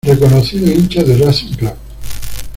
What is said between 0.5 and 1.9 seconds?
hincha de Racing Club.